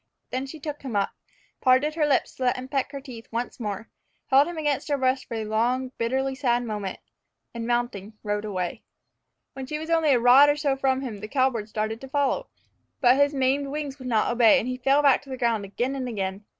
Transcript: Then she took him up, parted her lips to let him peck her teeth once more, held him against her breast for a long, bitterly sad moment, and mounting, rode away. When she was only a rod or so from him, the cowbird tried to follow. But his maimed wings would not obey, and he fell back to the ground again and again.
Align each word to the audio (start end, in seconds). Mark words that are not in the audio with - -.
Then 0.31 0.47
she 0.47 0.59
took 0.59 0.81
him 0.81 0.95
up, 0.95 1.11
parted 1.61 1.93
her 1.93 2.07
lips 2.07 2.33
to 2.33 2.45
let 2.45 2.55
him 2.55 2.67
peck 2.67 2.91
her 2.91 2.99
teeth 3.01 3.27
once 3.31 3.59
more, 3.59 3.87
held 4.31 4.47
him 4.47 4.57
against 4.57 4.87
her 4.87 4.97
breast 4.97 5.27
for 5.27 5.35
a 5.35 5.45
long, 5.45 5.91
bitterly 5.99 6.33
sad 6.33 6.63
moment, 6.65 6.97
and 7.53 7.67
mounting, 7.67 8.13
rode 8.23 8.43
away. 8.43 8.81
When 9.53 9.67
she 9.67 9.77
was 9.77 9.91
only 9.91 10.09
a 10.09 10.19
rod 10.19 10.49
or 10.49 10.55
so 10.55 10.75
from 10.75 11.01
him, 11.01 11.19
the 11.19 11.27
cowbird 11.27 11.71
tried 11.71 12.01
to 12.01 12.07
follow. 12.07 12.47
But 12.99 13.17
his 13.17 13.35
maimed 13.35 13.67
wings 13.67 13.99
would 13.99 14.07
not 14.07 14.31
obey, 14.31 14.57
and 14.57 14.67
he 14.67 14.77
fell 14.79 15.03
back 15.03 15.21
to 15.21 15.29
the 15.29 15.37
ground 15.37 15.65
again 15.65 15.93
and 15.95 16.07
again. 16.09 16.45